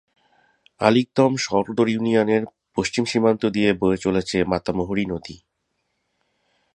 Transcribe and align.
আলীকদম 0.81 1.31
সদর 1.37 1.87
ইউনিয়নের 1.89 2.43
পশ্চিম 2.75 3.03
সীমান্ত 3.05 3.43
দিয়ে 3.45 3.69
বয়ে 3.73 3.97
চলেছে 3.97 4.37
মাতামুহুরী 4.43 5.05
নদী। 5.05 5.37